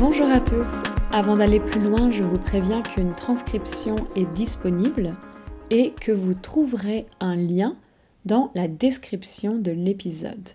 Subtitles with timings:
[0.00, 0.84] Bonjour à tous.
[1.10, 5.16] Avant d'aller plus loin, je vous préviens qu'une transcription est disponible
[5.70, 7.76] et que vous trouverez un lien
[8.24, 10.50] dans la description de l'épisode.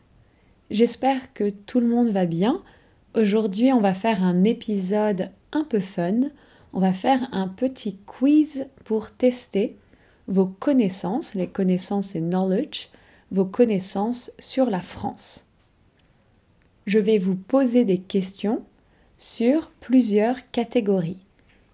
[0.72, 2.64] J'espère que tout le monde va bien.
[3.16, 6.22] Aujourd'hui, on va faire un épisode un peu fun.
[6.72, 9.76] On va faire un petit quiz pour tester
[10.30, 12.88] vos connaissances, les connaissances et knowledge,
[13.32, 15.46] vos connaissances sur la France.
[16.86, 18.64] Je vais vous poser des questions
[19.18, 21.20] sur plusieurs catégories.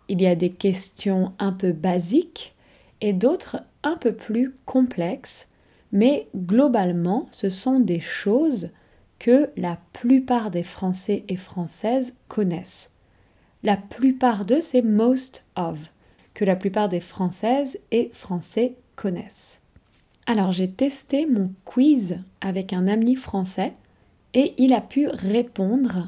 [0.08, 2.56] Il y a des questions un peu basiques
[3.02, 5.48] et d'autres un peu plus complexes,
[5.92, 8.70] mais globalement, ce sont des choses
[9.20, 12.94] que la plupart des Français et Françaises connaissent.
[13.64, 15.78] La plupart d'eux, c'est most of,
[16.34, 19.60] que la plupart des Françaises et Français connaissent.
[20.26, 23.74] Alors j'ai testé mon quiz avec un ami français
[24.36, 26.08] et il a pu répondre,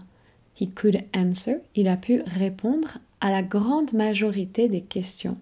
[0.59, 5.37] he could answer, il a pu répondre à la grande majorité des questions.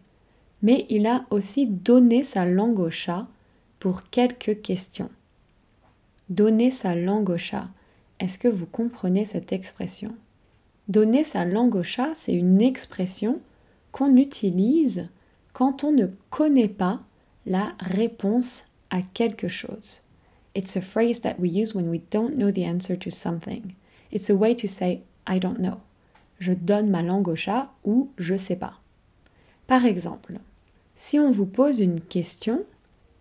[0.62, 3.28] Mais il a aussi donné sa langue au chat
[3.80, 5.10] pour quelques questions.
[6.30, 7.70] Donner sa langue au chat.
[8.20, 10.14] Est-ce que vous comprenez cette expression?
[10.90, 13.40] Donner sa langue au chat, c'est une expression
[13.92, 15.08] qu'on utilise
[15.54, 17.02] quand on ne connaît pas
[17.46, 20.02] la réponse à quelque chose.
[20.56, 23.74] It's a phrase that we use when we don't know the answer to something.
[24.12, 25.78] It's a way to say I don't know.
[26.40, 28.80] Je donne ma langue au chat ou je sais pas.
[29.68, 30.40] Par exemple,
[30.96, 32.64] si on vous pose une question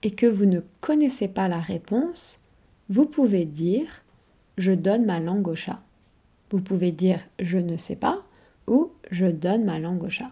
[0.03, 2.41] et que vous ne connaissez pas la réponse,
[2.89, 4.03] vous pouvez dire
[4.56, 5.81] je donne ma langue au chat.
[6.50, 8.22] Vous pouvez dire je ne sais pas
[8.66, 10.31] ou je donne ma langue au chat.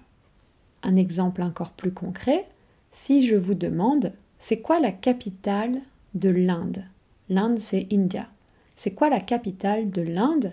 [0.82, 2.46] Un exemple encore plus concret,
[2.92, 5.80] si je vous demande c'est quoi la capitale
[6.14, 6.84] de l'Inde?
[7.28, 8.28] L'Inde c'est India.
[8.76, 10.52] C'est quoi la capitale de l'Inde?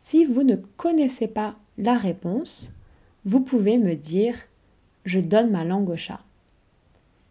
[0.00, 2.72] Si vous ne connaissez pas la réponse,
[3.24, 4.34] vous pouvez me dire
[5.04, 6.20] je donne ma langue au chat.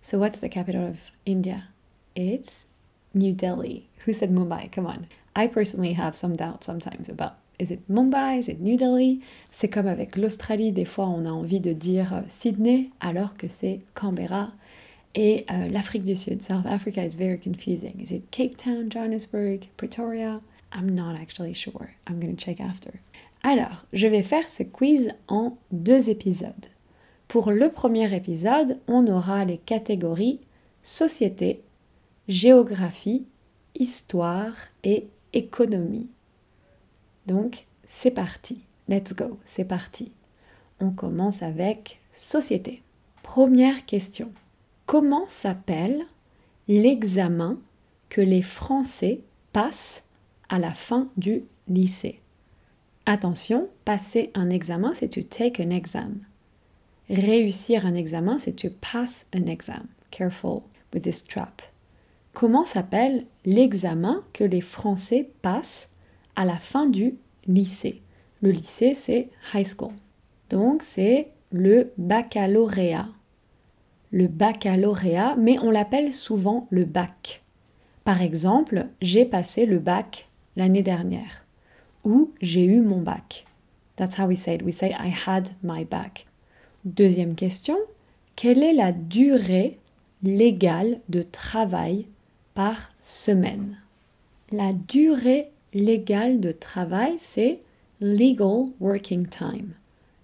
[0.01, 1.63] So what's the capital of India?
[2.15, 2.65] It's
[3.13, 3.87] New Delhi.
[4.05, 4.71] Who said Mumbai?
[4.71, 5.05] Come on.
[5.35, 9.21] I personally have some doubt sometimes about is it Mumbai, is it New Delhi?
[9.51, 13.47] C'est comme avec l'Australie, des fois on a envie de dire euh, Sydney alors que
[13.47, 14.51] c'est Canberra.
[15.13, 17.99] Et euh, l'Afrique du Sud, South Africa is very confusing.
[18.01, 20.41] Is it Cape Town, Johannesburg, Pretoria?
[20.73, 21.95] I'm not actually sure.
[22.07, 22.91] I'm going to check after.
[23.43, 26.67] Alors, je vais faire ce quiz en deux épisodes.
[27.27, 30.39] Pour le premier épisode, on aura les catégories
[30.83, 31.61] société,
[32.27, 33.25] géographie,
[33.75, 36.09] histoire et économie.
[37.27, 38.61] Donc, c'est parti.
[38.87, 40.11] Let's go, c'est parti.
[40.79, 42.81] On commence avec société.
[43.23, 44.31] Première question.
[44.85, 46.05] Comment s'appelle
[46.67, 47.57] l'examen
[48.09, 49.21] que les Français
[49.53, 50.03] passent
[50.49, 52.19] à la fin du lycée
[53.05, 56.19] Attention, passer un examen, c'est to take an exam.
[57.09, 59.87] Réussir un examen, c'est to pass an exam.
[60.11, 60.61] Careful
[60.93, 61.61] with this trap.
[62.33, 65.89] Comment s'appelle l'examen que les Français passent
[66.35, 67.15] à la fin du
[67.47, 68.01] lycée?
[68.41, 69.93] Le lycée, c'est high school.
[70.49, 73.09] Donc, c'est le baccalauréat.
[74.11, 77.43] Le baccalauréat, mais on l'appelle souvent le bac.
[78.03, 81.45] Par exemple, j'ai passé le bac l'année dernière.
[82.03, 83.45] Ou j'ai eu mon bac.
[83.95, 84.63] That's how we say it.
[84.63, 86.25] We say I had my bac.
[86.83, 87.77] Deuxième question,
[88.35, 89.77] quelle est la durée
[90.23, 92.07] légale de travail
[92.53, 93.77] par semaine?
[94.51, 97.59] La durée légale de travail, c'est
[98.01, 99.73] legal working time.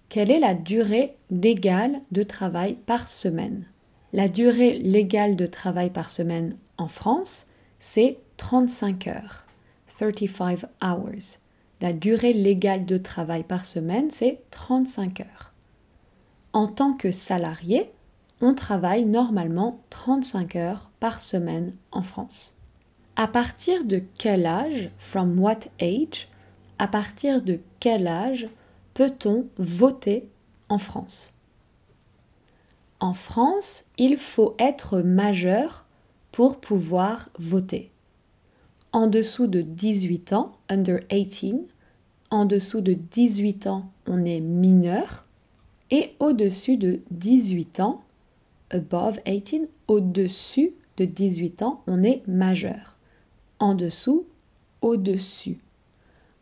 [0.08, 3.64] Quelle est la durée légale de travail par semaine?
[4.14, 7.46] La durée légale de travail par semaine en France,
[7.78, 9.44] c'est 35 heures.
[9.98, 11.38] 35 hours.
[11.82, 15.52] La durée légale de travail par semaine, c'est 35 heures.
[16.54, 17.90] En tant que salarié,
[18.40, 22.56] on travaille normalement 35 heures par semaine en France.
[23.16, 26.28] À partir de quel âge, from what age,
[26.78, 28.48] à partir de quel âge
[28.94, 30.30] peut-on voter
[30.70, 31.34] en France?
[33.00, 35.86] En France, il faut être majeur
[36.32, 37.90] pour pouvoir voter.
[38.92, 41.68] En dessous de 18 ans, under 18,
[42.30, 45.26] en dessous de 18 ans, on est mineur,
[45.90, 48.02] et au-dessus de 18 ans,
[48.70, 52.98] above 18, au-dessus de 18 ans, on est majeur.
[53.60, 54.26] En dessous,
[54.82, 55.58] au-dessus.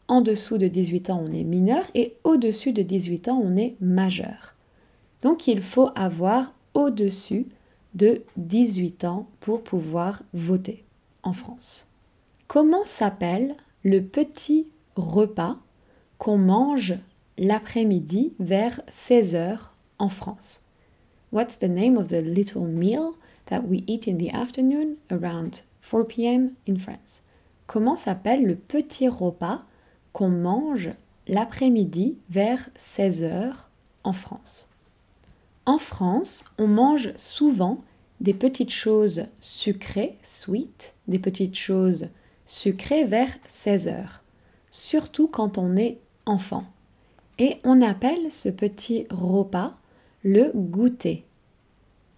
[0.09, 3.77] En dessous de 18 ans, on est mineur et au-dessus de 18 ans, on est
[3.81, 4.56] majeur.
[5.23, 7.47] Donc il faut avoir au-dessus
[7.95, 10.85] de 18 ans pour pouvoir voter
[11.23, 11.89] en France.
[12.47, 15.57] Comment s'appelle le petit repas
[16.19, 16.95] qu'on mange
[17.39, 19.59] l'après-midi vers 16h
[19.99, 20.61] en France?
[21.33, 23.13] What's the name of the little meal
[23.47, 26.53] that we eat in the afternoon around 4 p.m.
[26.69, 27.23] in France?
[27.67, 29.63] Comment s'appelle le petit repas
[30.13, 30.91] qu'on mange
[31.27, 33.53] l'après-midi vers 16h
[34.05, 34.69] en France?
[35.67, 37.83] En France, on mange souvent
[38.21, 42.09] des petites choses sucrées, sweet, des petites choses
[42.47, 44.23] sucrées vers 16 heures,
[44.71, 46.65] surtout quand on est enfant.
[47.39, 49.75] Et on appelle ce petit repas
[50.23, 51.25] le goûter.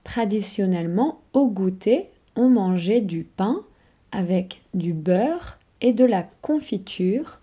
[0.05, 3.65] Traditionnellement, au goûter, on mangeait du pain
[4.13, 7.39] avec du beurre et de la confiture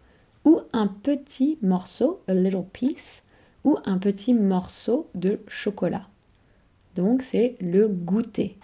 [0.46, 3.24] ou un petit morceau, a little piece,
[3.66, 6.08] ou un petit morceau de chocolat.
[6.96, 8.58] Donc c'est le goûter.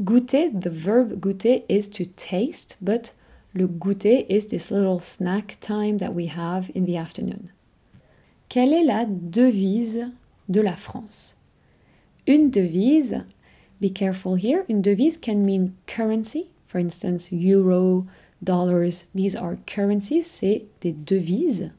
[0.00, 3.14] Goûter, the verb goûter is to taste, but
[3.54, 7.50] le goûter is this little snack time that we have in the afternoon.
[8.48, 10.10] Quelle est la devise
[10.48, 11.36] de la France?
[12.26, 13.24] Une devise,
[13.80, 18.06] be careful here, une devise can mean currency, for instance, euro,
[18.42, 21.72] dollars, these are currencies, c'est des devises.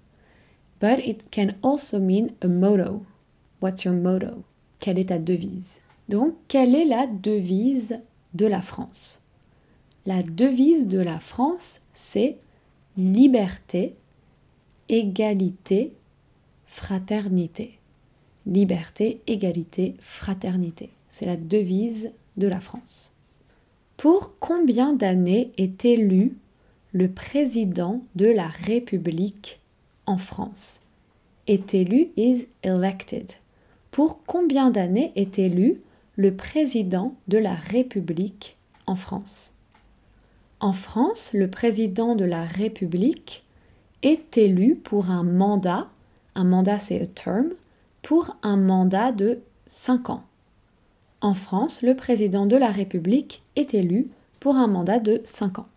[0.84, 3.06] But it can also mean a motto.
[3.62, 4.44] What's your motto?
[4.82, 5.80] Quelle est ta devise?
[6.10, 8.02] Donc, quelle est la devise
[8.34, 9.22] de la France?
[10.06, 12.36] La devise de la France, c'est
[12.98, 13.94] liberté,
[14.90, 15.94] égalité,
[16.66, 17.80] fraternité.
[18.46, 20.90] Liberté, égalité, fraternité.
[21.08, 23.14] C'est la devise de la France.
[23.96, 26.34] Pour combien d'années est élu
[26.92, 29.62] le président de la République
[30.06, 30.82] en France
[31.48, 33.32] Est élu is elected
[33.92, 35.76] pour combien d'années est élu
[36.16, 38.58] le président de la République
[38.88, 39.54] en France?
[40.60, 43.44] En France, le président de la République
[44.02, 45.88] est élu pour un mandat,
[46.36, 47.50] un mandat c'est a term,
[48.02, 50.24] pour un mandat de 5 ans.
[51.22, 54.08] En France, le président de la République est élu
[54.40, 55.68] pour un mandat de 5 ans.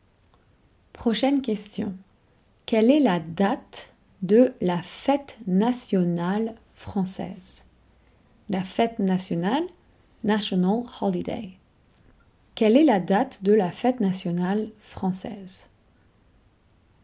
[0.92, 1.94] Prochaine question.
[2.64, 3.92] Quelle est la date
[4.26, 7.66] de la fête nationale française
[8.48, 9.64] la fête nationale,
[10.24, 11.50] National Holiday.
[12.54, 15.66] Quelle est la date de la fête nationale française?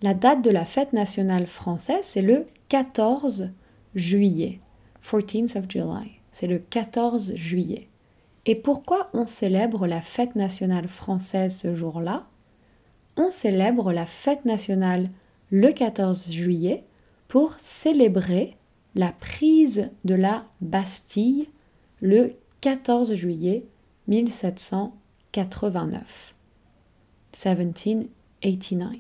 [0.03, 3.51] La date de la fête nationale française, c'est le 14
[3.95, 4.61] juillet.
[5.05, 6.13] 14th of July.
[6.33, 7.89] C'est le 14 juillet.
[8.47, 12.25] Et pourquoi on célèbre la fête nationale française ce jour-là?
[13.17, 15.11] On célèbre la fête nationale
[15.51, 16.83] le 14 juillet
[17.33, 18.57] pour célébrer
[18.95, 21.49] la prise de la Bastille
[22.03, 23.65] le 14 juillet
[24.07, 26.35] 1789.
[27.33, 28.99] 1789.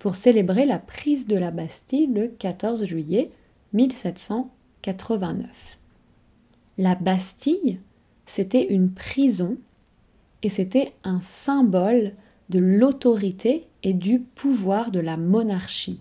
[0.00, 3.30] Pour célébrer la prise de la Bastille le 14 juillet
[3.74, 5.78] 1789.
[6.78, 7.78] La Bastille,
[8.26, 9.56] c'était une prison
[10.42, 12.10] et c'était un symbole
[12.48, 16.00] de l'autorité et du pouvoir de la monarchie.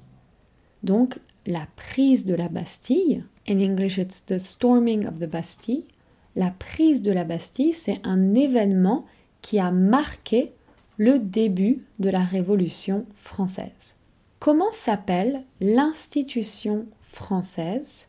[0.82, 5.84] Donc la prise de la Bastille, in English it's the storming of the Bastille,
[6.36, 9.06] la prise de la Bastille, c'est un événement
[9.42, 10.52] qui a marqué
[10.98, 13.96] le début de la Révolution française.
[14.40, 18.08] Comment s'appelle l'institution française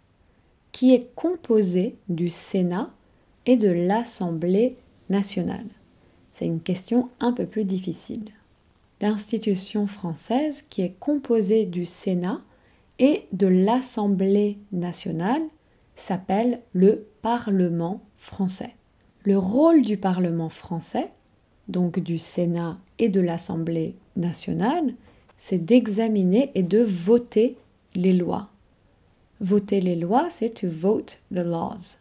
[0.73, 2.91] qui est composée du Sénat
[3.45, 4.77] et de l'Assemblée
[5.09, 5.67] nationale?
[6.33, 8.31] C'est une question un peu plus difficile.
[9.01, 12.41] L'institution française qui est composée du Sénat
[12.99, 15.43] et de l'Assemblée nationale
[15.95, 18.75] s'appelle le Parlement français.
[19.25, 21.11] Le rôle du Parlement français,
[21.69, 24.95] donc du Sénat et de l'Assemblée nationale,
[25.39, 27.57] c'est d'examiner et de voter
[27.95, 28.49] les lois.
[29.41, 31.99] Voter les lois, c'est to vote the laws.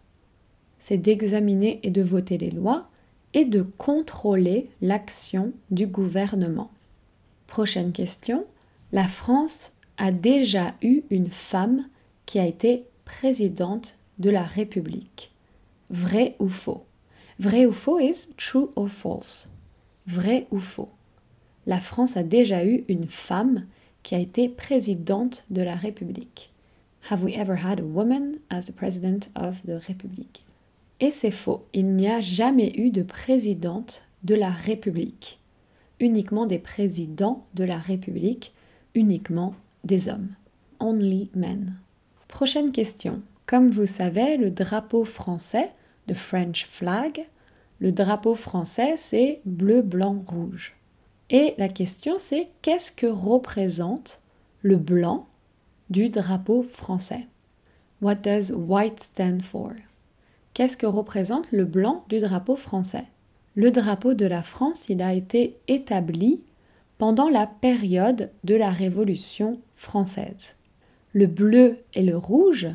[0.79, 2.87] C'est d'examiner et de voter les lois
[3.33, 6.69] et de contrôler l'action du gouvernement.
[7.47, 8.45] Prochaine question.
[8.91, 11.87] La France a déjà eu une femme
[12.25, 15.31] qui a été présidente de la République.
[15.89, 16.85] Vrai ou faux?
[17.39, 19.49] Vrai ou faux is true or false.
[20.07, 20.89] Vrai ou faux?
[21.67, 23.65] La France a déjà eu une femme
[24.03, 26.51] qui a été présidente de la République.
[27.09, 30.43] Have we ever had a woman as the president of the Republic?
[30.99, 35.37] Et c'est faux, il n'y a jamais eu de présidente de la République.
[35.99, 38.53] Uniquement des présidents de la République,
[38.95, 39.53] uniquement
[39.85, 40.35] des hommes.
[40.79, 41.75] Only men.
[42.27, 43.21] Prochaine question.
[43.45, 45.71] Comme vous savez, le drapeau français,
[46.07, 47.25] the French flag,
[47.79, 50.73] le drapeau français c'est bleu, blanc, rouge.
[51.29, 54.21] Et la question c'est qu'est-ce que représente
[54.61, 55.27] le blanc
[55.89, 57.27] du drapeau français?
[58.01, 59.71] What does white stand for?
[60.53, 63.05] Qu'est-ce que représente le blanc du drapeau français?
[63.55, 66.43] Le drapeau de la France, il a été établi
[66.97, 70.55] pendant la période de la Révolution française.
[71.13, 72.67] Le bleu et le rouge,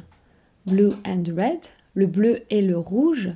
[0.66, 1.60] blue and red,
[1.94, 3.30] le bleu et le rouge,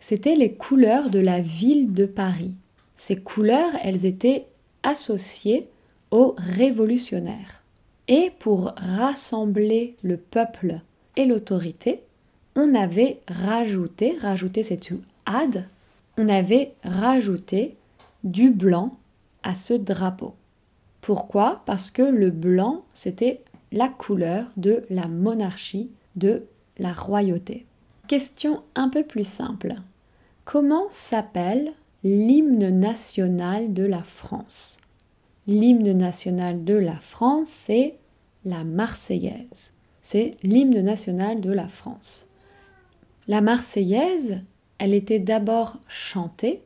[0.00, 2.54] c'étaient les couleurs de la ville de Paris.
[2.96, 4.46] Ces couleurs, elles étaient
[4.82, 5.68] associées
[6.10, 7.62] aux révolutionnaires.
[8.08, 10.80] Et pour rassembler le peuple
[11.16, 12.00] et l'autorité,
[12.56, 14.90] on avait rajouté, rajouté c'est
[15.24, 15.68] add,
[16.18, 17.74] on avait rajouté
[18.24, 18.96] du blanc
[19.42, 20.34] à ce drapeau.
[21.00, 21.62] Pourquoi?
[21.66, 23.40] Parce que le blanc, c'était
[23.72, 26.44] la couleur de la monarchie, de
[26.78, 27.66] la royauté.
[28.08, 29.74] Question un peu plus simple.
[30.44, 31.72] Comment s'appelle
[32.04, 34.78] l'hymne national de la France?
[35.46, 37.96] L'hymne national de la France, c'est
[38.44, 39.72] la Marseillaise.
[40.02, 42.28] C'est l'hymne national de la France.
[43.28, 44.40] La Marseillaise,
[44.78, 46.62] elle était d'abord chantée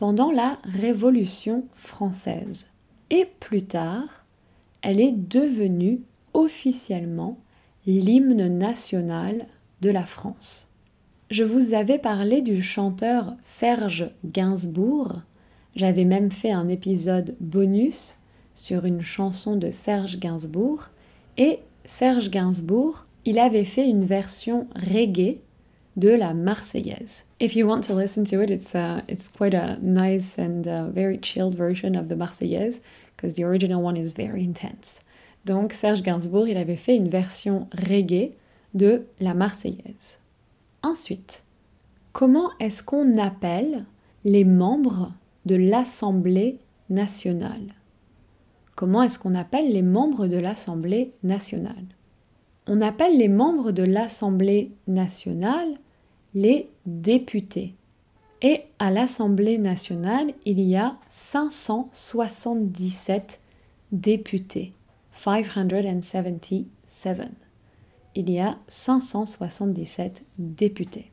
[0.00, 2.68] pendant la Révolution française.
[3.10, 4.24] Et plus tard,
[4.80, 6.00] elle est devenue
[6.32, 7.36] officiellement
[7.86, 9.46] l'hymne national
[9.82, 10.70] de la France.
[11.30, 15.16] Je vous avais parlé du chanteur Serge Gainsbourg.
[15.76, 18.14] J'avais même fait un épisode bonus
[18.54, 20.88] sur une chanson de Serge Gainsbourg.
[21.36, 25.42] Et Serge Gainsbourg, il avait fait une version reggae
[25.96, 27.24] de la Marseillaise.
[27.40, 30.88] If you want to listen to it, it's uh, it's quite a nice and uh,
[30.90, 32.80] very chilled version of the Marseillaise
[33.16, 35.00] because the original one is very intense.
[35.44, 38.34] Donc Serge Gainsbourg, il avait fait une version reggae
[38.74, 40.18] de la Marseillaise.
[40.82, 41.42] Ensuite,
[42.12, 43.84] comment est-ce qu'on appelle
[44.24, 45.12] les membres
[45.46, 47.74] de l'Assemblée nationale?
[48.76, 51.84] Comment est-ce qu'on appelle les membres de l'Assemblée nationale?
[52.72, 55.74] On appelle les membres de l'Assemblée nationale
[56.34, 57.74] les députés.
[58.42, 63.40] Et à l'Assemblée nationale, il y a 577
[63.90, 64.72] députés.
[65.16, 67.32] 577.
[68.14, 71.10] Il y a 577 députés.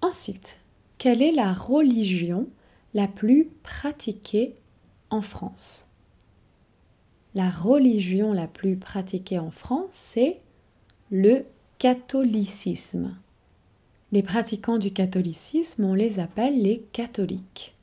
[0.00, 0.58] Ensuite,
[0.96, 2.48] quelle est la religion
[2.94, 4.54] la plus pratiquée
[5.10, 5.86] en France?
[7.34, 10.40] La religion la plus pratiquée en France, c'est
[11.10, 11.42] le
[11.78, 13.16] catholicisme.
[14.10, 17.74] Les pratiquants du catholicisme, on les appelle les catholiques.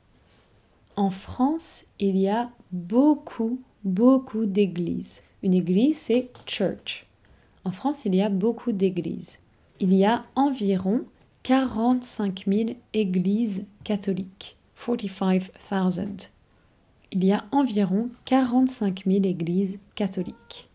[0.96, 5.22] En France, il y a beaucoup, beaucoup d'églises.
[5.42, 7.06] Une église, c'est church.
[7.64, 9.38] En France, il y a beaucoup d'églises.
[9.80, 11.04] Il y a environ
[11.44, 14.56] 45 000 églises catholiques.
[14.76, 16.06] 45 000.
[17.12, 20.68] Il y a environ 45 000 églises catholiques.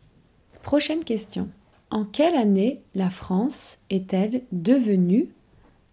[0.64, 1.50] Prochaine question.
[1.92, 5.30] En quelle année la France est-elle devenue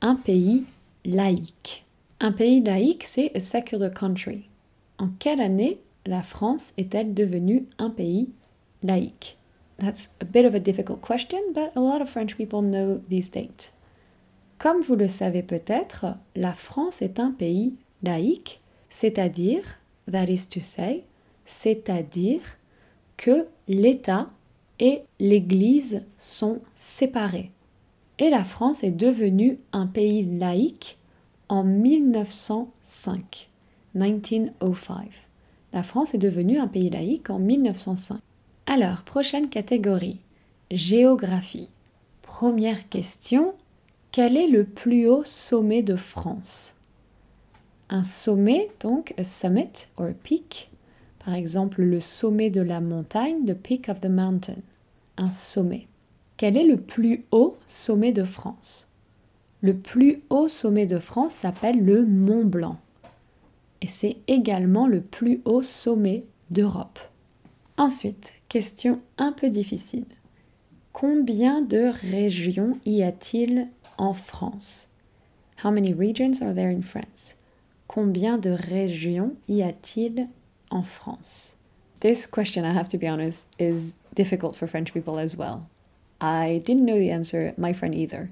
[0.03, 0.65] un pays
[1.07, 1.85] laïque?
[2.21, 4.49] Un pays laïque, c'est a secular country.
[4.99, 8.29] En quelle année la France est-elle devenue un pays
[8.83, 9.37] laïque?
[9.79, 13.31] That's a bit of a difficult question, but a lot of French people know these
[13.31, 13.73] dates.
[14.59, 18.61] Comme vous le savez peut-être, la France est un pays laïque,
[18.91, 19.63] c'est-à-dire,
[20.11, 21.05] that is to say,
[21.47, 22.43] c'est-à-dire
[23.17, 24.29] que l'État
[24.79, 27.51] et l'Église sont séparés
[28.19, 30.99] et la France est devenue un pays laïque
[31.49, 33.51] en 1905.
[33.95, 35.11] 1905.
[35.73, 38.21] La France est devenue un pays laïque en 1905.
[38.67, 40.21] Alors, prochaine catégorie.
[40.71, 41.69] Géographie.
[42.23, 43.55] Première question.
[44.13, 46.75] Quel est le plus haut sommet de France?
[47.89, 50.71] Un sommet, donc, a summit or a peak.
[51.27, 54.63] Par exemple, le sommet de la montagne, the peak of the mountain.
[55.17, 55.89] Un sommet.
[56.37, 58.87] Quel est le plus haut sommet de France?
[59.61, 62.79] Le plus haut sommet de France s'appelle le Mont Blanc.
[63.83, 67.01] Et c'est également le plus haut sommet d'Europe.
[67.77, 70.07] Ensuite, question un peu difficile.
[70.93, 73.67] Combien de régions y a-t-il
[73.99, 74.89] en France?
[75.65, 77.35] How many regions are there in France?
[77.89, 80.29] Combien de régions y a-t-il
[80.71, 81.57] en France
[82.01, 85.67] This question, I have to be honest, is difficult for French people as well.
[86.21, 88.31] I didn't know the answer, my friend either.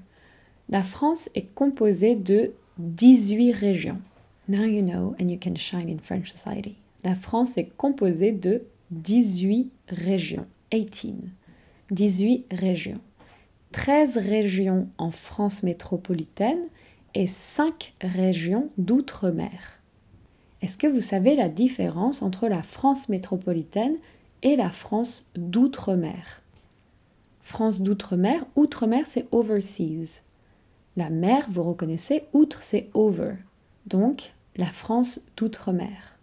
[0.69, 4.01] La France est composée de 18 régions.
[4.47, 6.77] Now you know and you can shine in French society.
[7.03, 8.61] La France est composée de
[8.91, 10.45] 18 régions.
[10.71, 11.29] 18.
[11.91, 13.01] 18 régions.
[13.71, 16.67] 13 régions en France métropolitaine
[17.13, 19.74] et 5 régions d'outre-mer.
[20.65, 23.97] Est-ce que vous savez la différence entre la France métropolitaine
[24.41, 26.41] et la France d'outre-mer?
[27.43, 30.23] France d'outre-mer, outre-mer c'est overseas.
[30.97, 33.33] La mer, vous reconnaissez, outre c'est over.
[33.85, 36.17] Donc la France d'outre-mer.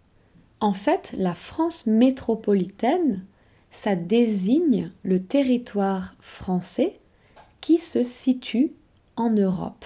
[0.59, 3.23] En fait, la France métropolitaine,
[3.71, 6.99] ça désigne le territoire français
[7.61, 8.73] qui se situe
[9.15, 9.85] en Europe.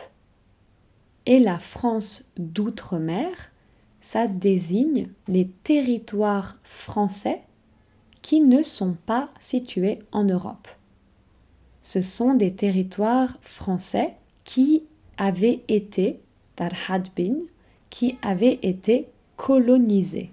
[1.27, 3.51] Et la France d'outre-mer,
[4.01, 7.41] ça désigne les territoires français
[8.21, 10.67] qui ne sont pas situés en Europe.
[11.81, 14.83] Ce sont des territoires français qui
[15.17, 16.19] avaient été,
[17.89, 20.31] qui avaient été colonisés.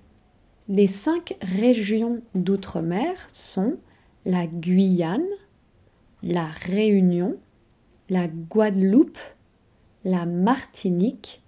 [0.68, 3.76] Les cinq régions d'outre-mer sont
[4.24, 5.22] la Guyane,
[6.22, 7.36] la Réunion,
[8.08, 9.18] la Guadeloupe,
[10.04, 11.42] la Martinique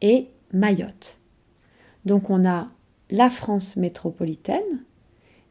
[0.00, 1.18] et Mayotte.
[2.06, 2.68] Donc on a
[3.10, 4.84] la France métropolitaine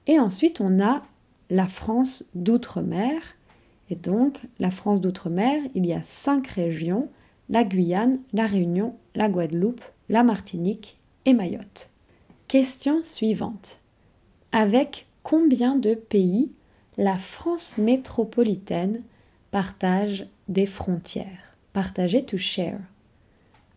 [0.07, 1.03] et ensuite on a
[1.49, 3.21] la France d'outre-mer.
[3.89, 7.09] Et donc la France d'outre-mer, il y a cinq régions,
[7.49, 11.89] la Guyane, la Réunion, la Guadeloupe, la Martinique et Mayotte.
[12.47, 13.79] Question suivante.
[14.51, 16.49] Avec combien de pays
[16.97, 19.01] la France métropolitaine
[19.51, 21.55] partage des frontières?
[21.73, 22.79] Partager to share.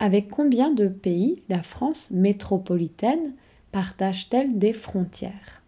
[0.00, 3.34] Avec combien de pays la France métropolitaine
[3.72, 5.62] partage-t-elle des frontières?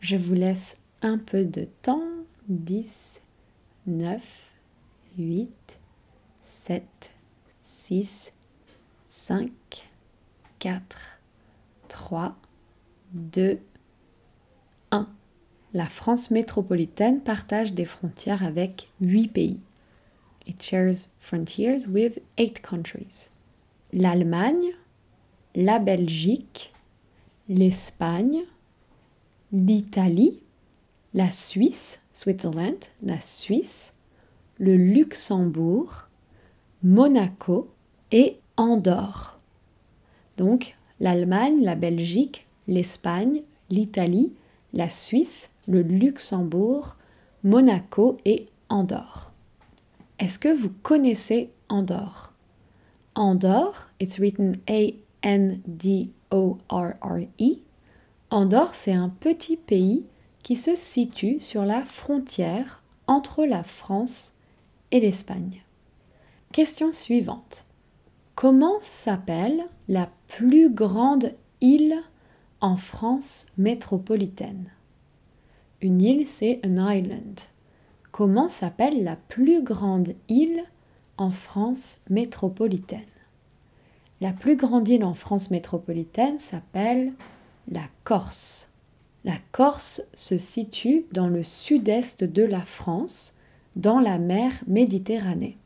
[0.00, 2.02] Je vous laisse un peu de temps.
[2.48, 3.22] 10,
[3.86, 4.22] 9,
[5.16, 5.50] 8,
[6.44, 6.84] 7,
[7.62, 8.32] 6,
[9.08, 9.48] 5,
[10.58, 10.98] 4,
[11.88, 12.36] 3,
[13.12, 13.58] 2,
[14.90, 15.08] 1.
[15.72, 19.60] La France métropolitaine partage des frontières avec 8 pays.
[20.46, 23.30] It shares frontiers with 8 countries.
[23.92, 24.72] L'Allemagne,
[25.54, 26.72] la Belgique,
[27.48, 28.42] l'Espagne,
[29.52, 30.40] l'Italie,
[31.14, 33.92] la Suisse, Switzerland, la Suisse,
[34.58, 36.08] le Luxembourg,
[36.82, 37.70] Monaco
[38.10, 39.38] et Andorre.
[40.36, 44.32] Donc l'Allemagne, la Belgique, l'Espagne, l'Italie,
[44.72, 46.96] la Suisse, le Luxembourg,
[47.42, 49.33] Monaco et Andorre.
[50.20, 52.32] Est-ce que vous connaissez Andorre?
[53.16, 55.02] Andorre, it's written A-N-D-O-R-R-E.
[58.30, 60.04] Andorre, c'est un petit pays
[60.44, 64.34] qui se situe sur la frontière entre la France
[64.92, 65.62] et l'Espagne.
[66.52, 67.66] Question suivante.
[68.36, 71.96] Comment s'appelle la plus grande île
[72.60, 74.70] en France métropolitaine?
[75.80, 77.40] Une île, c'est an island.
[78.16, 80.62] Comment s'appelle la plus grande île
[81.16, 83.00] en France métropolitaine?
[84.20, 87.12] La plus grande île en France métropolitaine s'appelle
[87.66, 88.70] la Corse.
[89.24, 93.34] La Corse se situe dans le sud-est de la France,
[93.74, 95.58] dans la mer Méditerranée.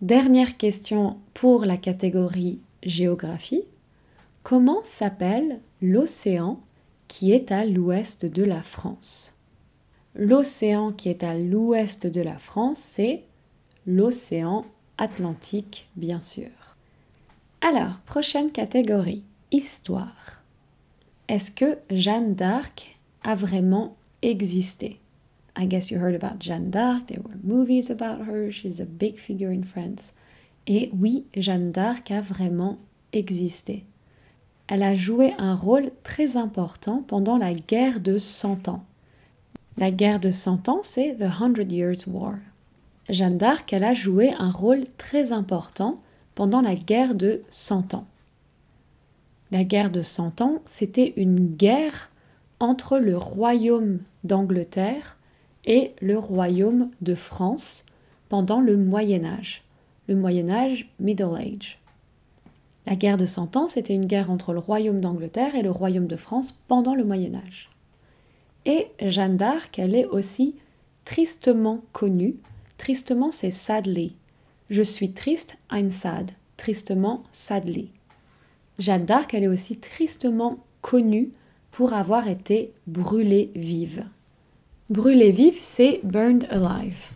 [0.00, 3.64] Dernière question pour la catégorie géographie.
[4.44, 6.60] Comment s'appelle l'océan
[7.08, 9.33] qui est à l'ouest de la France?
[10.14, 13.24] L'océan qui est à l'ouest de la France, c'est
[13.86, 14.64] l'océan
[14.96, 16.50] Atlantique, bien sûr.
[17.60, 20.42] Alors, prochaine catégorie, histoire.
[21.28, 25.00] Est-ce que Jeanne d'Arc a vraiment existé?
[25.56, 29.16] I guess you heard about Jeanne d'Arc, there were movies about her, she's a big
[29.16, 30.12] figure in France.
[30.66, 32.78] Et oui, Jeanne d'Arc a vraiment
[33.12, 33.84] existé.
[34.68, 38.84] Elle a joué un rôle très important pendant la guerre de Cent Ans.
[39.76, 42.36] La guerre de Cent Ans, c'est The Hundred Years' War.
[43.08, 46.00] Jeanne d'Arc, elle a joué un rôle très important
[46.36, 48.06] pendant la guerre de Cent Ans.
[49.50, 52.10] La guerre de Cent Ans, c'était une guerre
[52.60, 55.16] entre le royaume d'Angleterre
[55.64, 57.84] et le royaume de France
[58.28, 59.64] pendant le Moyen Âge,
[60.06, 61.80] le Moyen Âge Middle Age.
[62.86, 66.06] La guerre de Cent Ans, c'était une guerre entre le royaume d'Angleterre et le royaume
[66.06, 67.70] de France pendant le Moyen Âge.
[68.66, 70.54] Et Jeanne d'Arc, elle est aussi
[71.04, 72.36] tristement connue.
[72.78, 74.14] Tristement, c'est sadly.
[74.70, 76.32] Je suis triste, I'm sad.
[76.56, 77.90] Tristement, sadly.
[78.78, 81.30] Jeanne d'Arc, elle est aussi tristement connue
[81.70, 84.04] pour avoir été brûlée vive.
[84.90, 87.10] Brûlée vive, c'est burned alive.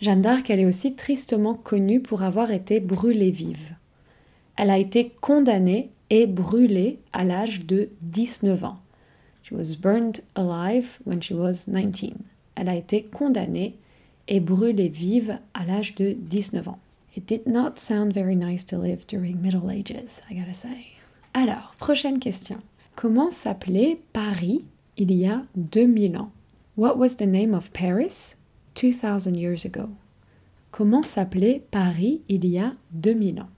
[0.00, 3.74] Jeanne d'Arc, elle est aussi tristement connue pour avoir été brûlée vive.
[4.56, 8.78] Elle a été condamnée et brûlée à l'âge de 19 ans.
[9.50, 12.22] She was burned alive when she was 19.
[12.54, 13.74] Elle a été condamnée
[14.28, 16.78] et brûlée vive à l'âge de 19 ans.
[17.16, 20.92] It did not sound very nice to live during Middle Ages, I gotta say.
[21.34, 22.62] Alors, prochaine question.
[22.94, 24.64] Comment s'appelait Paris
[24.96, 26.30] il y a 2000 ans?
[26.76, 28.36] What was the name of Paris
[28.76, 29.88] 2000 years ago?
[30.70, 33.50] Comment s'appelait Paris il y a 2000 ans?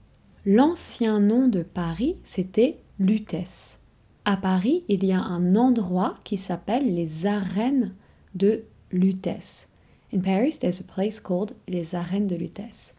[0.47, 3.77] L'ancien nom de Paris, c'était Lutèce.
[4.25, 7.93] À Paris, il y a un endroit qui s'appelle les arènes
[8.35, 9.67] de Lutèce.
[10.13, 12.95] In Paris, there's a place called les arènes de Lutèce.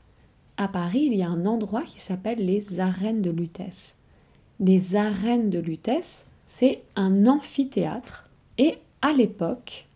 [0.59, 3.97] À Paris, il y a un endroit qui s'appelle les arènes de Lutèce.
[4.61, 8.29] Les arènes de Lutèce, c'est un amphithéâtre.
[8.59, 9.89] Et à l'époque,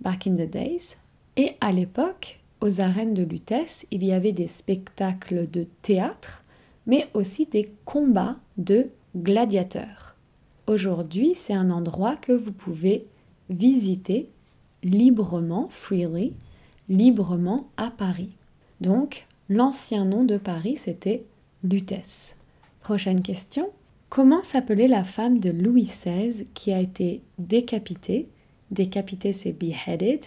[0.00, 0.96] back in the days,
[1.36, 6.42] et à l'époque, aux arènes de Lutèce, il y avait des spectacles de théâtre,
[6.86, 10.11] mais aussi des combats de gladiateurs.
[10.72, 13.02] Aujourd'hui, c'est un endroit que vous pouvez
[13.50, 14.26] visiter
[14.82, 16.32] librement, freely,
[16.88, 18.30] librement à Paris.
[18.80, 21.24] Donc, l'ancien nom de Paris, c'était
[21.62, 22.38] Lutèce.
[22.80, 23.68] Prochaine question.
[24.08, 28.28] Comment s'appelait la femme de Louis XVI qui a été décapitée?
[28.70, 30.24] Décapitée, c'est beheaded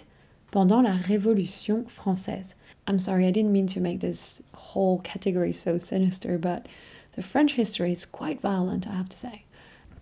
[0.51, 2.55] pendant la Révolution française.
[2.88, 6.67] I'm sorry, I didn't mean to make this whole category so sinister, but
[7.15, 9.44] the French history is quite violent, I have to say.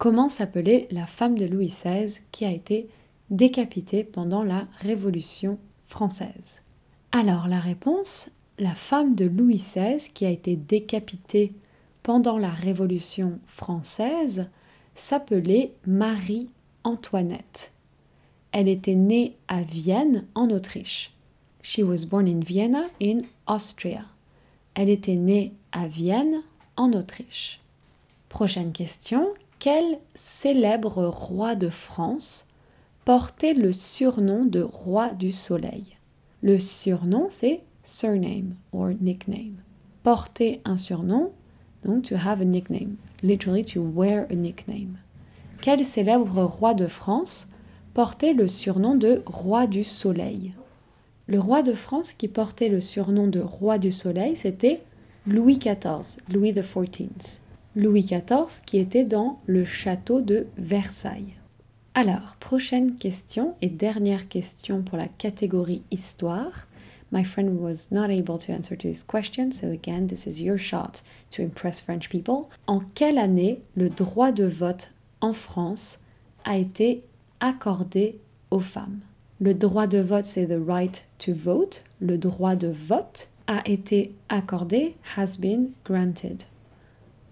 [0.04, 2.90] Comment s'appelait la femme de Louis XVI qui a été
[3.30, 6.62] décapitée pendant la Révolution française?
[7.14, 11.54] Alors la réponse, la femme de Louis XVI qui a été décapitée
[12.02, 14.50] pendant la Révolution française
[14.94, 17.72] s'appelait Marie-Antoinette.
[18.52, 21.14] Elle était née à Vienne en Autriche.
[21.62, 24.04] She was born in Vienna in Austria.
[24.74, 26.44] Elle était née à Vienne
[26.76, 27.62] en Autriche.
[28.28, 29.30] Prochaine question.
[29.64, 32.48] Quel célèbre roi de France
[33.06, 35.86] portait le surnom de roi du soleil?
[36.42, 39.56] Le surnom, c'est surname or nickname.
[40.04, 41.32] Porter un surnom,
[41.86, 42.98] donc to have a nickname.
[43.22, 44.98] Literally to wear a nickname.
[45.62, 47.48] Quel célèbre roi de France
[47.94, 50.54] portait le surnom de roi du soleil?
[51.28, 54.82] Le roi de France qui portait le surnom de roi du soleil, c'était
[55.26, 57.40] Louis XIV, Louis XIV.
[57.76, 61.36] Louis XIV qui était dans le château de Versailles.
[61.96, 66.68] Alors, prochaine question et dernière question pour la catégorie histoire.
[67.12, 70.58] My friend was not able to answer to this question, so again, this is your
[70.58, 72.50] shot to impress French people.
[72.66, 74.90] En quelle année le droit de vote
[75.22, 76.00] en France
[76.46, 77.04] a été
[77.40, 79.02] accordé aux femmes?
[79.40, 81.84] Le droit de vote, c'est the right to vote.
[82.00, 86.46] Le droit de vote a été accordé, has been granted.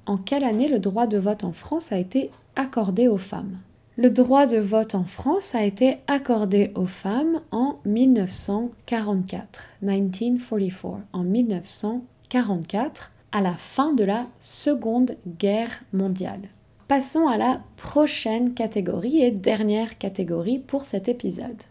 [0.06, 3.60] En quelle année le droit de vote en France a été accordé aux femmes?
[3.98, 11.24] Le droit de vote en France a été accordé aux femmes en 1944, 1944, en
[11.24, 16.42] 1944, à la fin de la Seconde Guerre mondiale.
[16.88, 21.62] Passons à la prochaine catégorie et dernière catégorie pour cet épisode.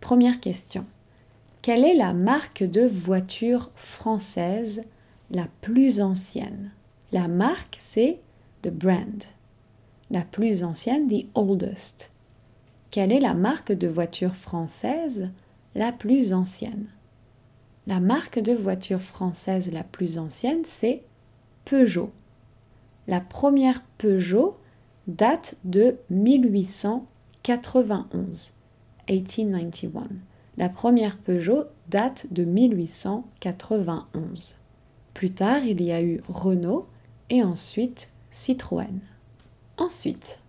[0.00, 0.84] Première question.
[1.62, 4.84] Quelle est la marque de voiture française
[5.30, 6.70] la plus ancienne?
[7.12, 8.20] La marque, c'est
[8.62, 9.22] The Brand
[10.10, 12.10] la plus ancienne, the oldest.
[12.90, 15.28] Quelle est la marque de voiture française
[15.74, 16.86] la plus ancienne?
[17.86, 21.02] La marque de voiture française la plus ancienne, c'est
[21.64, 22.10] Peugeot.
[23.06, 24.56] La première Peugeot
[25.06, 28.52] date de 1891.
[29.08, 30.08] 1891.
[30.56, 34.56] La première Peugeot date de 1891.
[35.14, 36.86] Plus tard, il y a eu Renault
[37.30, 39.00] et ensuite Citroën.
[39.76, 40.40] Ensuite,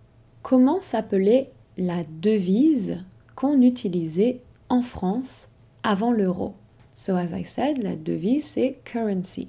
[0.42, 3.04] comment s'appelait la devise
[3.36, 5.50] qu'on utilisait en France
[5.82, 6.54] avant l'euro?
[6.94, 9.48] So as I said, la devise c'est currency.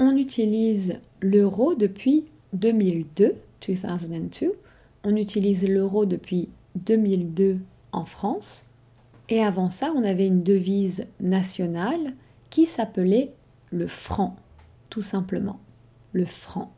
[0.00, 3.32] On utilise l'euro depuis 2002,
[3.66, 4.58] 2002.
[5.04, 7.58] On utilise l'euro depuis 2002
[7.92, 8.64] en France.
[9.28, 12.14] Et avant ça, on avait une devise nationale
[12.50, 13.30] qui s'appelait
[13.70, 14.36] le franc,
[14.88, 15.60] tout simplement.
[16.12, 16.72] Le franc.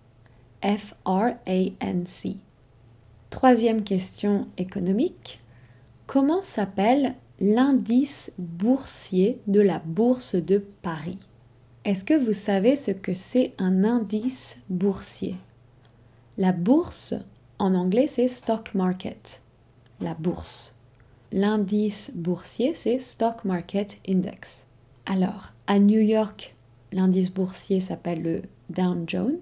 [0.63, 2.37] F-R-A-N-C.
[3.31, 5.41] Troisième question économique.
[6.07, 11.19] Comment s'appelle l'indice boursier de la bourse de Paris?
[11.85, 15.37] Est-ce que vous savez ce que c'est un indice boursier?
[16.37, 17.15] La bourse,
[17.59, 19.41] en anglais, c'est stock market.
[20.01, 20.75] La bourse.
[21.33, 24.65] L'indice boursier, c'est stock market index.
[25.07, 26.55] Alors, à New York,
[26.93, 29.41] l'indice boursier s'appelle le Dow Jones.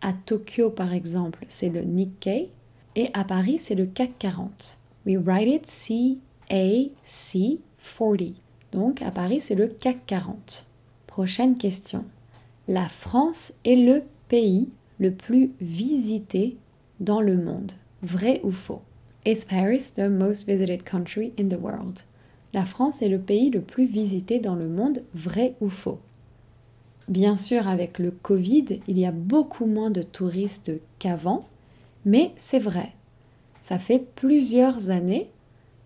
[0.00, 2.50] À Tokyo, par exemple, c'est le Nikkei.
[2.96, 4.78] Et à Paris, c'est le CAC 40.
[5.06, 7.58] We write it C-A-C
[7.98, 8.34] 40.
[8.72, 10.66] Donc à Paris, c'est le CAC 40.
[11.06, 12.04] Prochaine question.
[12.68, 16.56] La France est le pays le plus visité
[17.00, 17.72] dans le monde.
[18.02, 18.82] Vrai ou faux?
[19.26, 22.02] Is Paris the most visited country in the world?
[22.52, 25.98] la France est le pays le plus visité dans le monde, vrai ou faux?
[27.10, 30.70] Bien sûr, avec le Covid, il y a beaucoup moins de touristes
[31.00, 31.44] qu'avant,
[32.04, 32.92] mais c'est vrai.
[33.60, 35.28] Ça fait plusieurs années,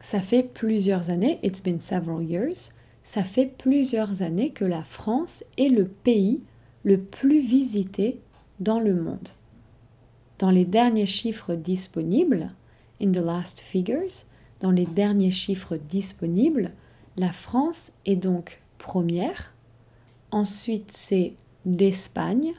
[0.00, 2.72] ça fait plusieurs années, it's been several years,
[3.04, 6.42] ça fait plusieurs années que la France est le pays
[6.82, 8.18] le plus visité
[8.60, 9.30] dans le monde.
[10.38, 12.50] Dans les derniers chiffres disponibles,
[13.00, 14.26] in the last figures,
[14.60, 16.72] dans les derniers chiffres disponibles,
[17.16, 19.53] la France est donc première,
[20.34, 22.52] ensuite c'est l'Espagne,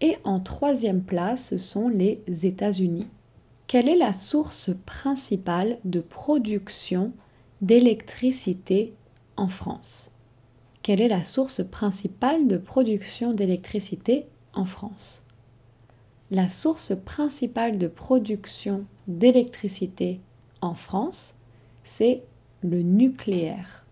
[0.00, 3.06] et en troisième place ce sont les États-Unis.
[3.68, 7.12] Quelle est la source principale de production
[7.60, 8.92] d'électricité
[9.36, 10.10] en France?
[10.82, 15.22] Quelle est la source principale de production d'électricité en France?
[16.32, 20.20] La source principale de production d'électricité
[20.60, 21.34] en France,
[21.84, 22.24] c'est
[22.62, 23.86] le nucléaire.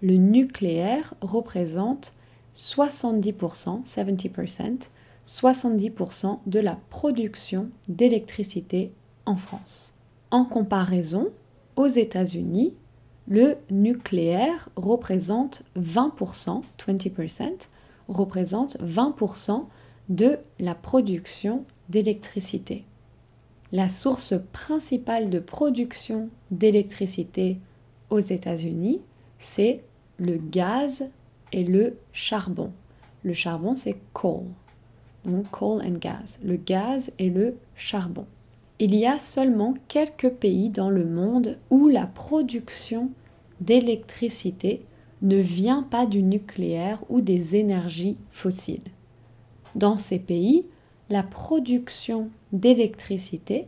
[0.00, 2.14] Le nucléaire représente
[2.54, 4.88] 70%, 70%,
[5.26, 8.90] 70% de la production d'électricité
[9.26, 9.94] en France.
[10.30, 11.30] En comparaison,
[11.76, 12.74] aux États-Unis,
[13.28, 17.68] le nucléaire représente 20%, 20%,
[18.08, 19.64] représente 20%
[20.08, 22.84] de la production d'électricité.
[23.70, 27.58] La source principale de production d'électricité
[28.10, 29.00] aux États-Unis,
[29.38, 29.82] c'est
[30.18, 31.08] le gaz
[31.52, 32.72] et le charbon.
[33.22, 34.44] Le charbon, c'est coal.
[35.24, 36.38] Donc coal and gas.
[36.42, 38.26] Le gaz et le charbon.
[38.78, 43.10] Il y a seulement quelques pays dans le monde où la production
[43.60, 44.80] d'électricité
[45.22, 48.82] ne vient pas du nucléaire ou des énergies fossiles.
[49.76, 50.64] Dans ces pays,
[51.10, 53.66] la production d'électricité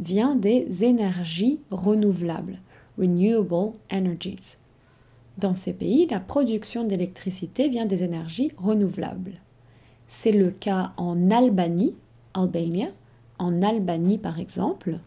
[0.00, 2.56] vient des énergies renouvelables,
[2.98, 4.56] renewable energies.
[5.38, 9.36] Dans ces pays, la production d'électricité vient des énergies renouvelables.
[10.08, 11.94] C'est le cas en Albanie,
[12.34, 14.98] en Albanie par exemple,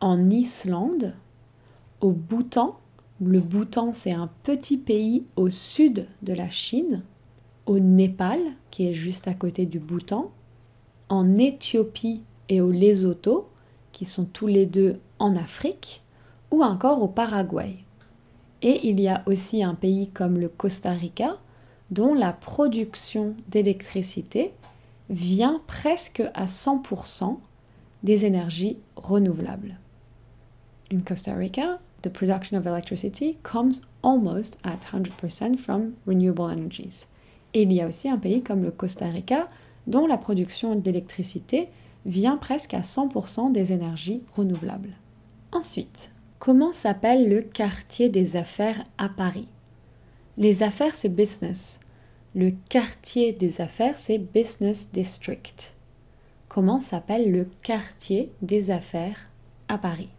[0.00, 1.12] en Islande,
[2.00, 2.78] au Bhoutan.
[3.20, 7.02] Le Bhoutan, c'est un petit pays au sud de la Chine,
[7.66, 10.30] au Népal, qui est juste à côté du Bhoutan,
[11.08, 13.46] en Éthiopie et au Lesotho,
[13.92, 16.02] qui sont tous les deux en Afrique,
[16.50, 17.76] ou encore au Paraguay.
[18.64, 21.36] Et il y a aussi un pays comme le Costa Rica,
[21.90, 24.52] dont la production d'électricité
[25.10, 27.36] vient presque à 100%
[28.02, 29.78] des énergies renouvelables.
[30.90, 37.06] In Costa Rica, the production of electricity comes almost at 100% from renewable energies.
[37.52, 39.48] Et il y a aussi un pays comme le Costa Rica
[39.86, 41.68] dont la production d'électricité
[42.06, 44.94] vient presque à 100% des énergies renouvelables.
[45.52, 49.48] Ensuite, comment s'appelle le quartier des affaires à Paris?
[50.36, 51.80] Les affaires, c'est business.
[52.34, 55.74] Le quartier des affaires, c'est business district.
[56.48, 59.28] Comment s'appelle le quartier des affaires
[59.68, 60.10] à Paris?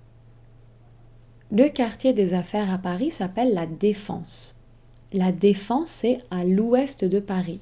[1.51, 4.59] Le quartier des affaires à Paris s'appelle la Défense.
[5.13, 7.59] La Défense, c'est à l'ouest de Paris.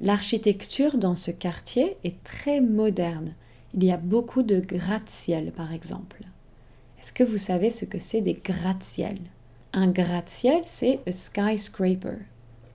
[0.00, 3.34] L'architecture dans ce quartier est très moderne.
[3.74, 6.22] Il y a beaucoup de gratte-ciel, par exemple.
[7.06, 9.16] Est-ce que vous savez ce que c'est des gratte-ciel?
[9.72, 12.16] Un gratte-ciel, c'est un skyscraper.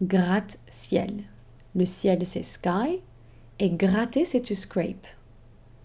[0.01, 1.23] Gratte-ciel.
[1.75, 3.01] Le ciel, c'est sky.
[3.59, 5.05] Et gratter, c'est to scrape.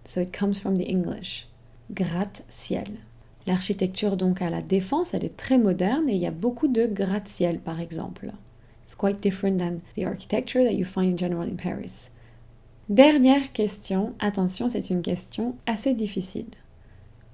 [0.04, 1.48] So it comes from the English.
[1.90, 2.92] Gratte-ciel.
[3.48, 6.86] L'architecture donc à la défense, elle est très moderne et il y a beaucoup de
[6.86, 8.30] gratte-ciel par exemple.
[8.84, 12.10] It's quite different than the architecture that you find in general in Paris.
[12.88, 16.46] Dernière question, attention, c'est une question assez difficile.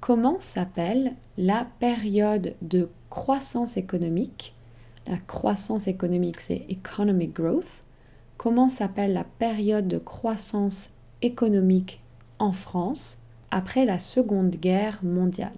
[0.03, 4.53] Comment s'appelle la période de croissance économique?
[5.07, 7.71] La croissance économique, c'est economic growth.
[8.37, 10.91] Comment s'appelle la période de croissance
[11.23, 12.01] économique
[12.41, 13.19] en France
[13.53, 15.53] après la Seconde Guerre mondiale?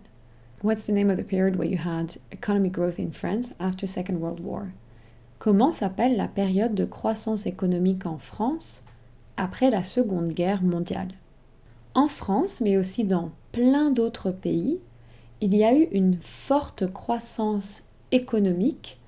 [0.62, 4.18] What's the name of the period where you had economic growth in France after Second
[4.18, 4.66] World War?
[5.38, 8.85] Comment s'appelle la période de croissance économique en France
[9.38, 11.12] après la Seconde Guerre mondiale?
[11.94, 14.81] En France, mais aussi dans plein d'autres pays,
[15.40, 18.99] il y a eu une forte croissance économique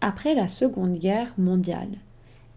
[0.00, 1.98] après la Seconde Guerre mondiale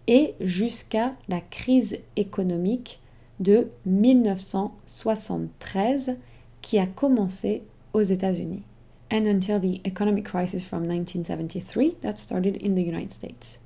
[0.06, 2.98] et jusqu'à la crise économique
[3.40, 6.16] de 1973
[6.62, 8.62] qui a commencé aux États-Unis
[9.12, 13.60] and until the economic crisis from 1973 that started in the United States.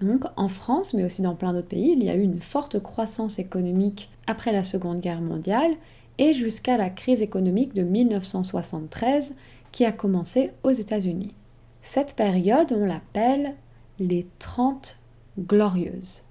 [0.00, 2.80] Donc en France, mais aussi dans plein d'autres pays, il y a eu une forte
[2.80, 5.76] croissance économique après la Seconde Guerre mondiale
[6.18, 9.36] et jusqu'à la crise économique de 1973
[9.72, 11.34] qui a commencé aux États-Unis.
[11.82, 13.54] Cette période, on l'appelle
[13.98, 14.98] les 30
[15.38, 16.24] glorieuses.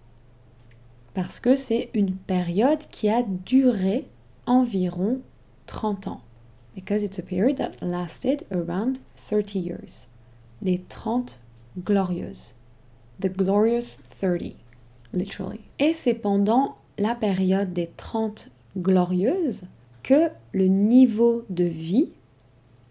[1.13, 4.06] Parce que c'est une période qui a duré
[4.45, 5.21] environ
[5.65, 6.21] 30 ans.
[6.76, 10.08] Because it's a period that lasted around 30 years.
[10.62, 11.39] Les 30
[11.84, 12.56] glorieuses.
[13.19, 14.56] The glorious 30,
[15.12, 15.62] literally.
[15.80, 19.63] Et c'est pendant la période des 30 glorieuses
[20.08, 22.08] que le niveau de vie,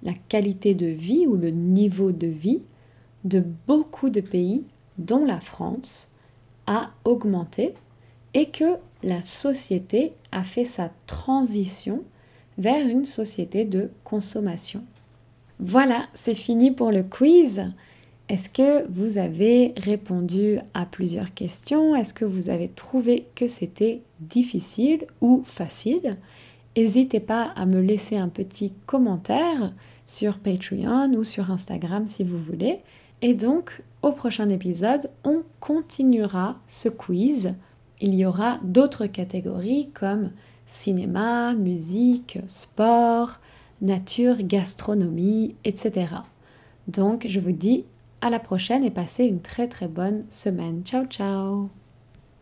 [0.03, 2.61] la qualité de vie ou le niveau de vie
[3.25, 4.65] de beaucoup de pays,
[4.99, 6.11] dont la France,
[6.67, 7.73] a augmenté
[8.35, 12.03] et que la société a fait sa transition
[12.59, 14.85] vers une société de consommation.
[15.59, 17.65] Voilà, c'est fini pour le quiz.
[18.29, 21.97] Est-ce que vous avez répondu à plusieurs questions?
[21.97, 26.19] Est-ce que vous avez trouvé que c'était difficile ou facile?
[26.77, 29.73] N'hésitez pas à me laisser un petit commentaire
[30.05, 32.81] sur Patreon ou sur Instagram si vous voulez.
[33.23, 37.55] Et donc, au prochain épisode, on continuera ce quiz.
[38.01, 40.33] Il y aura d'autres catégories comme
[40.67, 43.41] cinéma, musique, sport,
[43.81, 46.09] nature, gastronomie, etc.
[46.89, 47.85] Donc, je vous dis
[48.21, 50.83] à la prochaine et passez une très très bonne semaine.
[50.85, 51.71] Ciao ciao